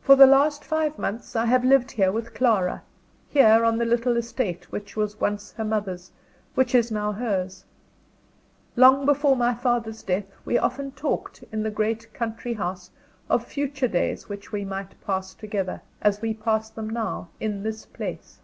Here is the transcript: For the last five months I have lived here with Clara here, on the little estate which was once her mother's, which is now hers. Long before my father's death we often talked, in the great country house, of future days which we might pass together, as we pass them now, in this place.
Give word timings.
For 0.00 0.14
the 0.14 0.28
last 0.28 0.62
five 0.62 0.96
months 0.96 1.34
I 1.34 1.46
have 1.46 1.64
lived 1.64 1.90
here 1.90 2.12
with 2.12 2.34
Clara 2.34 2.84
here, 3.28 3.64
on 3.64 3.78
the 3.78 3.84
little 3.84 4.16
estate 4.16 4.70
which 4.70 4.94
was 4.94 5.18
once 5.20 5.50
her 5.54 5.64
mother's, 5.64 6.12
which 6.54 6.72
is 6.72 6.92
now 6.92 7.10
hers. 7.10 7.64
Long 8.76 9.04
before 9.04 9.34
my 9.34 9.52
father's 9.52 10.04
death 10.04 10.30
we 10.44 10.56
often 10.56 10.92
talked, 10.92 11.42
in 11.50 11.64
the 11.64 11.70
great 11.72 12.14
country 12.14 12.52
house, 12.54 12.92
of 13.28 13.44
future 13.44 13.88
days 13.88 14.28
which 14.28 14.52
we 14.52 14.64
might 14.64 15.00
pass 15.04 15.34
together, 15.34 15.82
as 16.00 16.22
we 16.22 16.32
pass 16.32 16.70
them 16.70 16.88
now, 16.88 17.28
in 17.40 17.64
this 17.64 17.86
place. 17.86 18.38